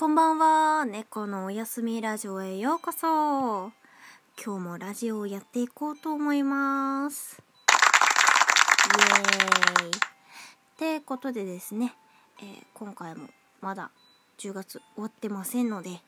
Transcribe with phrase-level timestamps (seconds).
[0.00, 0.86] こんばんは。
[0.86, 3.70] 猫のおやすみラジオへようこそ。
[4.42, 7.42] 今日もラジオをやっていこうと思います。
[8.96, 9.90] イエーイ。
[9.90, 9.92] っ
[10.78, 11.92] てことでですね、
[12.40, 13.28] えー今回も
[13.60, 13.90] まだ
[14.38, 16.00] 10月終わってませんので、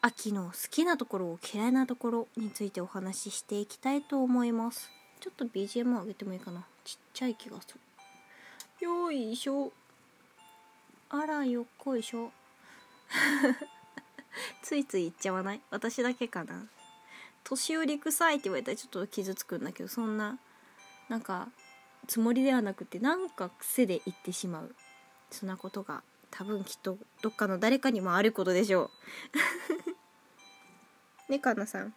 [0.00, 4.90] 秋の好きなところを嫌いなところについてお話ししていきたいと思います。
[5.20, 6.64] ちょっと BGM 上げてもいいかな。
[6.82, 7.68] ちっちゃい気がす
[8.80, 8.84] る。
[8.84, 9.70] よいしょ。
[11.10, 12.32] あらよっこいしょ。
[14.62, 15.60] ついつい言っちゃわない？
[15.70, 16.66] 私だけかな？
[17.44, 20.38] 年寄り臭いって言われたらちょっと傷つくんだけどそんな
[21.08, 21.48] なんか
[22.06, 24.74] つもりではなくてなんか癖で言ってしまう。
[25.30, 28.90] そんなことが多分きっとどっかの誰かにもあることでしょ
[31.28, 31.30] う。
[31.32, 31.94] ねかなさん。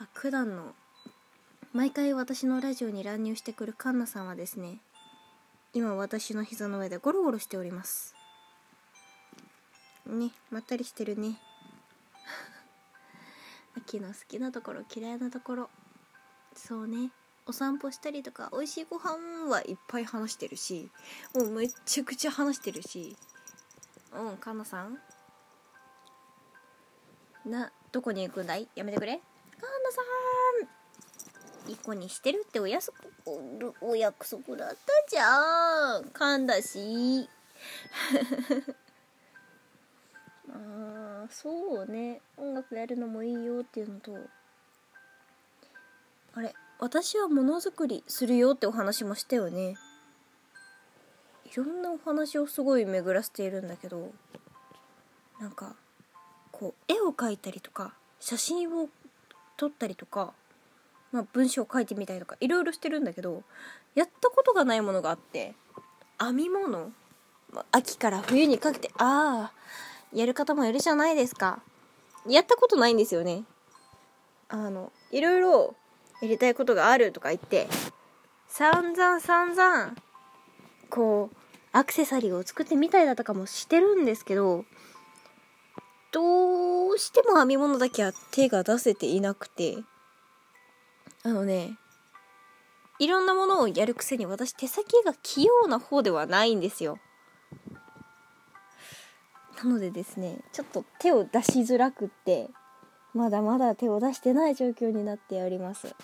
[0.00, 0.74] あ九段の
[1.72, 4.80] 毎回私のラジオに乱入してくるカンナさんはですね
[5.74, 8.14] 今私の膝の上でゴロゴロしております。
[10.08, 11.38] ねまったりしてるね。
[13.76, 15.70] 秋の好きなところ嫌いなところ。
[16.56, 17.10] そうね。
[17.46, 20.90] お散歩したりとか美味しいご飯はいっぱい話してるし
[21.34, 23.16] もうめっちゃくちゃ話してるし。
[24.12, 24.98] うんかなさん？
[27.44, 28.68] などこに行くんだい？
[28.74, 29.16] やめてくれ。
[29.16, 29.22] か
[29.60, 30.02] なさ
[31.66, 31.70] ん！
[31.70, 32.92] いい子にしてるっておやす
[33.82, 34.78] お約束だった
[35.10, 36.10] じゃん。
[36.10, 37.28] かんだし
[40.50, 42.20] あーそうね。
[42.36, 44.12] 音楽やるのもいいよっていうのと
[46.34, 49.76] あれ私はものづくりするよってお話もしたよね。
[51.44, 54.12] いろんなお話をすごい巡らせているんだけど
[55.40, 55.76] なんか
[56.52, 58.88] こう絵を描いたりとか写真を
[59.56, 60.34] 撮ったりとか、
[61.10, 63.42] まあ、文章を書いてみたりとかいろいろしてるんだけど
[63.94, 65.54] やったことがないものがあって
[66.20, 66.90] 編み物
[67.50, 69.52] まあ秋から冬にかけてああ
[70.12, 71.60] やる方もいるじゃないですか。
[72.26, 73.44] やったことないんですよね。
[74.48, 75.74] あのいろいろ
[76.22, 77.68] やりたいことがあるとか言って
[78.48, 79.94] 散々散々
[80.88, 81.36] こう
[81.72, 84.64] アクセサリーを作ってみたりだとかもしてるんですけど
[86.12, 89.76] どうしても編み物だけは手が出せていなくて
[91.22, 91.76] あのね
[92.98, 96.98] いろんなものをやるくせに私手先が器用な方ではないんですよ
[99.62, 102.48] なのでですねちょっと手を出しづらくって
[103.14, 105.94] まだまだ手を出してない状況になっております。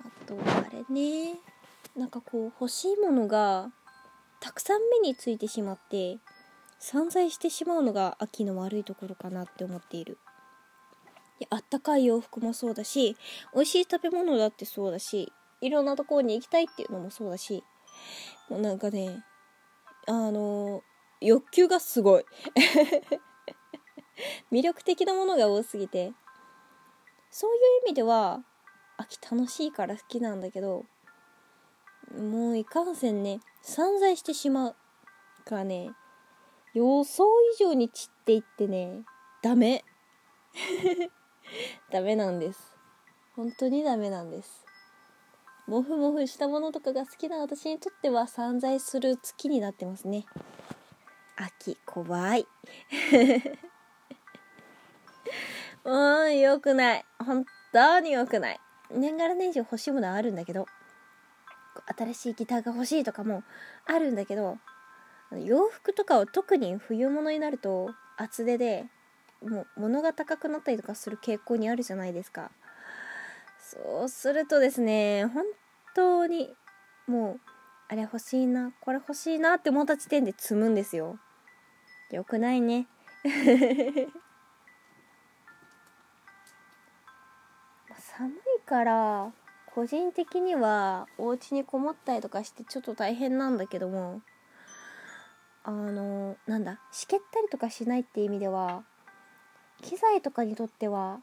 [0.00, 1.34] あとあれね。
[1.96, 3.70] なんかこう欲しいものが
[4.40, 6.18] たくさん目についてしまって
[6.78, 10.18] 散財してしまうのが秋の悪いところかなって思っている。
[11.40, 13.16] いあったかい洋服もそうだし
[13.54, 17.62] 美味しい食べ物だってそうだしいろんなところに行きたいっていうのもそうだし
[18.48, 19.24] もうなんかね
[20.06, 20.82] あの
[21.20, 22.24] 欲求がすごい。
[24.52, 26.12] 魅力的なものが多すぎて。
[27.30, 28.42] そういう意味では
[28.96, 30.84] 秋楽しいから好きなんだけど
[32.12, 34.76] もういかんせんね散財してしまう
[35.44, 35.92] からね
[36.74, 39.04] 予想以上に散っていってね
[39.42, 39.84] ダメ。
[41.90, 42.76] ダメなんです。
[43.34, 44.66] 本当にダメなんです。
[45.66, 50.26] モフモフしたものとかが好きな私にとっては散財する月になってますね。
[51.40, 52.46] 秋怖い。
[55.84, 57.04] もう良くない。
[57.18, 58.60] 本当に良くない。
[58.90, 60.66] 年がら年中欲しいものはあるんだけど
[61.96, 63.44] 新しいギターが欲しいとかも
[63.86, 64.58] あるんだけど
[65.32, 68.86] 洋服とかを特に冬物になると厚手で
[69.42, 72.50] もう物が高くなったりとかする傾向にあるじゃないですか。
[73.58, 75.44] そうするとですね本
[75.94, 76.52] 当に
[77.06, 77.40] もう
[77.88, 81.18] あれ欲しいなこれ欲しいなって思った時点で積むんですよ。
[82.16, 82.86] よくないね。
[87.96, 89.32] 寒いから
[89.66, 94.20] 個人的にはお家にこもったりとかしてちょっと大変なんだけども
[95.64, 98.84] あのなんだしけったりとかしないって意味では
[99.82, 101.20] 機材とかにとっては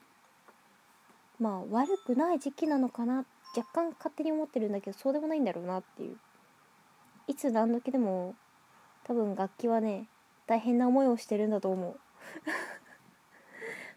[1.39, 3.25] まあ悪くない時期なのかな
[3.55, 6.17] 若干勝手に思ってるんだけどそうでもないんだろうなっていう。
[7.27, 8.35] いつ何時でも
[9.03, 10.07] 多分楽器はね
[10.47, 11.99] 大変な思いをしてるんだと思う。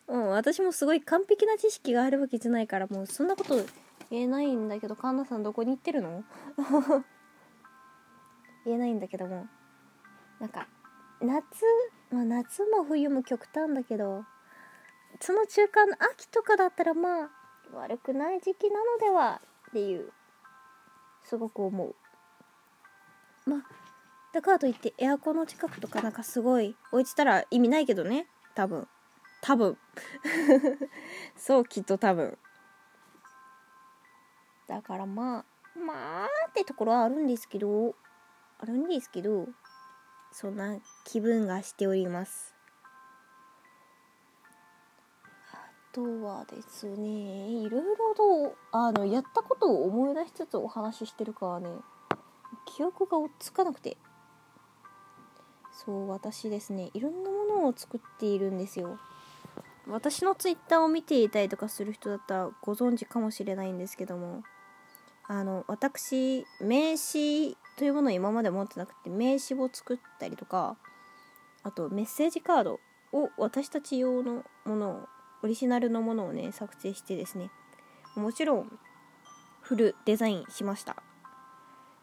[0.13, 3.55] うん私もすごい完璧な知識があるわけじゃないからもうそんなこと
[4.11, 6.25] 言えないんだけど神田さんどこに行ってるの？
[8.67, 9.47] 言えないんだけども。
[10.41, 10.67] なんか
[11.21, 11.45] 夏
[12.11, 14.25] まあ夏も冬も極端だけど
[15.21, 17.31] その中間の秋とかだったらまあ
[17.75, 20.11] 悪くない時期なのではっていう
[21.23, 21.95] すごく思う。
[23.47, 23.80] まあ
[24.33, 28.27] だからといってエアコンの近くとかなんかすごい置いてたら意味ないけどね。
[28.55, 28.87] 多分。
[29.43, 29.77] 多分。
[31.37, 32.39] そうきっと多分。
[34.69, 35.45] だからまあ
[35.79, 37.97] まあってところはあるんですけど
[38.61, 39.49] あるんですけど
[40.31, 42.55] そんな気分がしております。
[45.53, 47.09] あとはですね
[47.63, 51.71] いろいろとあのやったことを思い出しつつお話ししてるからね
[52.65, 53.97] 記憶が追っつかなくて。
[55.85, 58.99] そう私ですねいろんなものを作っているんですよ。
[59.87, 64.43] 私のツイッターを見ていたりとかする人だったらご存知かもしれないんですけども
[65.27, 70.77] あの私名刺というものを今まで持ってなくて名刺を作ったりとか
[71.63, 72.81] あとメッセージカード
[73.13, 75.09] を私たち用のものを
[75.43, 77.51] オリジナルのものをね作成してですね
[78.15, 78.71] もちろん
[79.61, 81.03] フルデザインしました、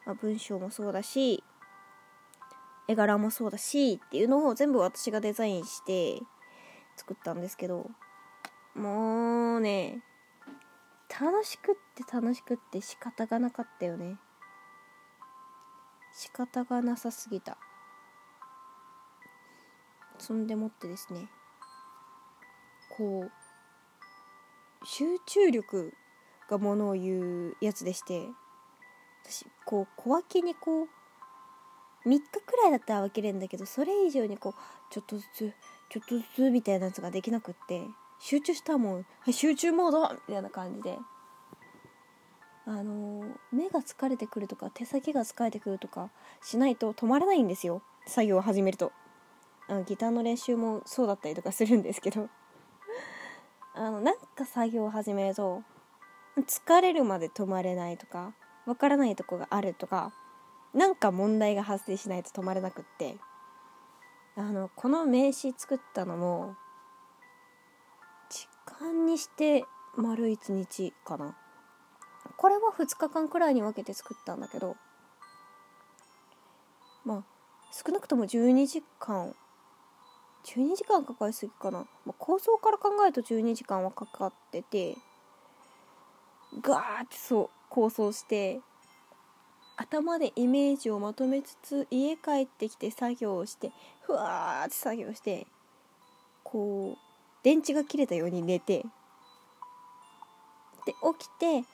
[0.05, 1.43] まあ、文章もそうだし
[2.87, 6.21] 絵柄もそうだしっていうのを全部私がデザインして
[6.95, 7.89] 作ったんですけど
[8.75, 10.01] もうね
[11.09, 14.17] 楽しくって楽しくって仕方がなかったよね。
[16.13, 17.57] 仕方がなさすぎた。
[20.19, 21.29] そんでもってですね
[22.97, 23.31] こう
[24.85, 25.93] 集中力
[26.49, 28.25] がものを言うやつでして
[29.23, 30.87] 私こう小分けにこう
[32.07, 34.53] 3日くらいだったら分けれるんだけどそれ以上にこう
[34.93, 35.53] ちょっとずつ
[35.89, 37.81] ちょっとずつみたいなやつができなくって
[38.19, 40.97] 集中したもん、はい、集中モードみたいな感じで。
[42.69, 46.11] あの目が疲れてくるとか手先が疲れてくるとか
[46.43, 47.81] しないと止まらないんですよ。
[48.05, 48.91] 作業を始めると。
[49.69, 52.27] あのギターの練習もそうだったりとかするんですけど。
[53.73, 55.63] あのなんか作業を始めると
[56.35, 58.33] 疲れるまで止まれないとか
[58.65, 60.11] わからないとこがあるとか
[60.77, 63.17] なんか問題が発生しないと止まれなくって。
[64.35, 66.55] あのこの名刺作ったのも
[68.29, 69.65] 時間にして
[69.95, 71.35] 丸1日かな。
[72.37, 74.75] これは2日間くらいに分けて作ったんだけど
[77.03, 77.23] まあ
[77.71, 79.33] 少なくとも12時間
[80.45, 84.95] 12時間かかりすぎかな、まあ、構想から考えると12時間はかかってて
[86.61, 88.59] ガーってそう構想して
[89.77, 93.71] 頭でイメージをまとめつつ家帰ってきて作業をして
[94.01, 95.45] ふわーって作業して
[96.43, 96.97] こう
[97.43, 98.83] 電池が切れたように寝て
[100.85, 101.67] で起きて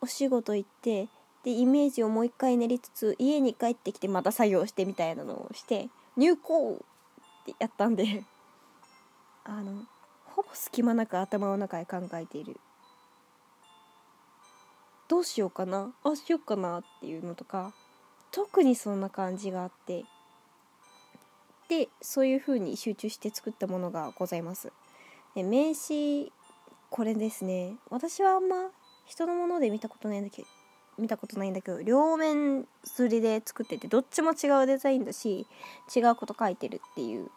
[0.00, 1.08] お仕事行って
[1.44, 8.24] でイメージをもう一回練りつつ家に帰ってきてまた作業してみたいなのをして入校ってやったんで
[9.44, 9.84] あの
[10.24, 12.58] ほぼ隙間なく頭の中で考えている。
[15.08, 15.92] どうしようかな？
[16.04, 17.72] あしようかなっていうのとか
[18.30, 20.04] 特にそんな感じがあって。
[21.68, 24.72] でそういう風に集中して作ったものがございます。
[25.34, 26.30] で名刺
[26.90, 27.76] これですね。
[27.90, 28.70] 私はあんま
[29.06, 30.48] 人のもので見たことないんだけど
[30.98, 35.46] 見たことないんだけど両面すりで作っててどっちも違うデザインだし
[35.94, 37.30] 違うこと書いてるっていう。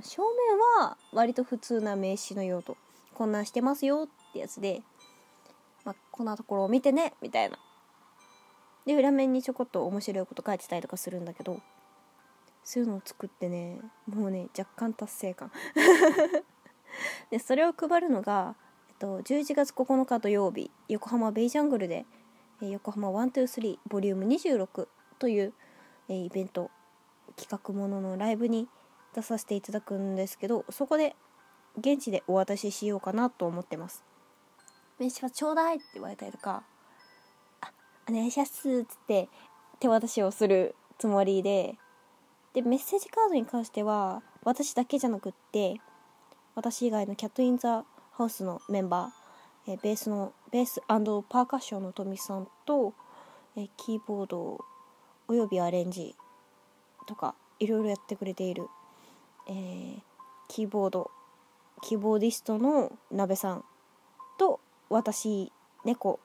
[0.00, 2.76] 正面は割と普通な名刺の用途。
[3.14, 4.82] こんなんしてますよってやつで、
[5.84, 7.58] まあ、こんなところを見てねみたいな。
[8.86, 11.60] で裏面にちょこっと面白いこと書いてたりとかするんだけど
[12.64, 15.50] そういうのを作ってねもうね若干達成感。
[17.30, 18.54] でそれを配るのが
[18.88, 22.06] えっと11月9日土曜日横浜ベイジャングルで、
[22.60, 25.52] えー、横浜123ボリューム26という、
[26.08, 26.70] えー、イベント
[27.36, 28.68] 企画もののライブに
[29.14, 31.16] 出させていただくんですけどそこで
[31.78, 34.04] 現地でお渡ししようかなと思ってます。
[34.98, 36.62] 名刺はちょうだいって言われたりとか
[37.60, 37.70] あ
[38.08, 39.28] お願いしますっつって
[39.80, 41.76] 手渡しをするつもりで
[42.54, 45.80] でメッセージカードに関しては私だけじゃなくって
[46.54, 52.94] 私以外のキャット・イン・ザ・ハウスのメンバー、えー、ベースのベースパーカッションのトミさんと、
[53.56, 54.64] えー、キーボード
[55.26, 56.14] およびアレンジ
[57.08, 58.68] とかいろいろやってくれている、
[59.48, 60.00] えー、
[60.48, 61.10] キーボード
[61.82, 63.64] キーボーディストの鍋さん
[64.38, 65.52] と私
[65.84, 66.20] 猫。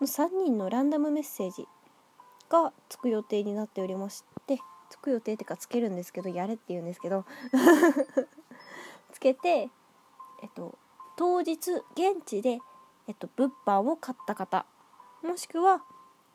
[0.00, 1.66] の3人のランダムメッセージ
[2.48, 4.58] がつく予定になっておりまして
[4.90, 7.24] つく予定っていうかつけるんですけどやれって言うんですけど
[9.12, 9.70] つけて
[10.42, 10.78] えっと
[11.16, 12.58] 当日現地で、
[13.06, 14.66] えっと、物販を買った方
[15.22, 15.84] もしくは、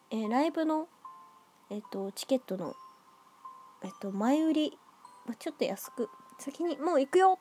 [0.10, 0.88] えー、ライブの、
[1.70, 2.76] えっと、チケットの、
[3.84, 4.80] えっと、前売り、
[5.26, 6.10] まあ、ちょっと安く
[6.40, 7.40] 先にもう行くよ。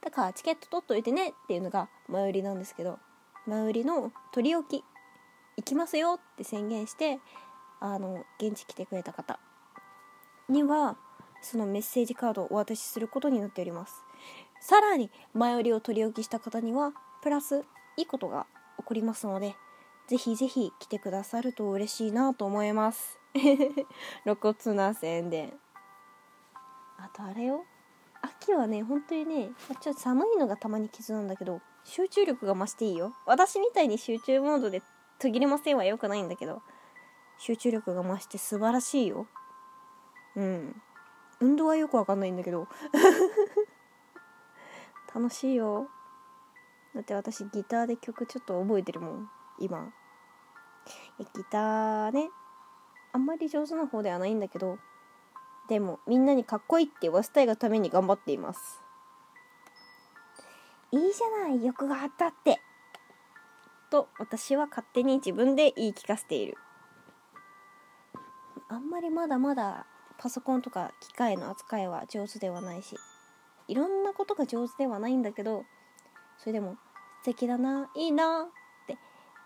[0.00, 3.00] だからチケット取っといてねっていうのが前売りなんですけど
[3.50, 4.84] 前売りの取り置き
[5.56, 7.18] 行きますよって宣言して
[7.80, 9.40] あの現地来てくれた方
[10.48, 10.96] には
[11.42, 14.04] そのメッセージカードをお渡しすることになっております。
[14.60, 16.92] さらに前売りを取り置きした方には
[17.22, 17.64] プラス
[17.96, 18.46] いいことが
[18.78, 19.54] 起こりますので
[20.06, 23.18] ぜひぜひ来てくださると嬉しいなと思います。
[23.34, 25.58] 露骨な宣伝。
[26.98, 27.64] あとあれよ。
[28.22, 33.14] 秋はね本当にねちょっと寒いのがたまに傷なんだけど集中力が増していいよ。
[33.26, 34.82] 私みたいに集中モードで
[35.18, 36.62] 途切れませんは良くないんだけど
[37.38, 39.26] 集中力が増して素晴らしいよ。
[40.36, 40.82] うん。
[41.40, 42.68] 運動はよくわかんないんだけど。
[45.14, 45.88] 楽しいよ。
[46.94, 49.30] だって私ギターで曲ちょっと覚えてるもん。
[49.58, 49.90] 今。
[51.34, 52.30] ギターね。
[53.12, 54.78] あんまり上手な方ではないんだけど。
[55.68, 58.79] でもみんなにかっこいいって言わせたいがために頑張っています。
[60.92, 62.60] いいじゃない欲があったって。
[63.90, 66.56] と私は勝手に自分で言い聞かせている。
[68.68, 69.86] あんまりまだまだ
[70.18, 72.96] パソコンとか機械の扱いは上手ではないし
[73.66, 75.64] いろんなことが上手ではないんだけど
[76.38, 76.76] それでも
[77.22, 78.96] 素敵だないいなって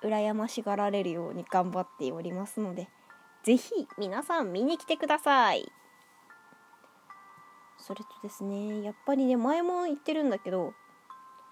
[0.06, 2.88] 羨ましがられるように頑張っておりますので
[3.44, 5.70] 是非皆さん見に来てください。
[7.78, 10.74] それとですねやっぱりね前も言ってるんだけど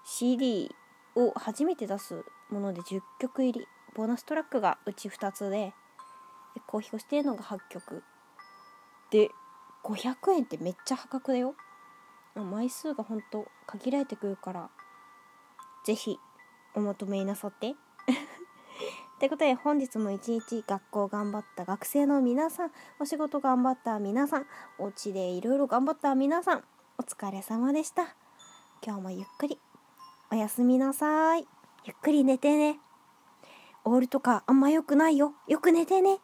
[0.03, 0.73] CD
[1.15, 5.73] を初めて出すもので10曲入りボーナストラックがうち2つで
[6.67, 8.03] 公表してるのが8曲。
[9.11, 9.29] で
[9.83, 11.55] 500円ってめっちゃ破格だよ。
[12.35, 14.69] 枚数がほんと限られてくるから
[15.85, 16.17] 是非
[16.73, 17.71] お求めなさって。
[17.71, 17.75] っ
[19.19, 24.47] てことで本日も一日学校頑張った学生の皆さんお仕事頑張った皆さん
[24.79, 26.63] お家でいろいろ頑張った皆さん
[26.97, 28.15] お疲れ様でした。
[28.85, 29.59] 今日もゆっくり。
[30.33, 31.45] おやすみなさい。
[31.85, 32.79] ゆっくり寝てね。
[33.85, 35.33] オールとかあんま良くないよ。
[35.47, 36.17] よく寝てね。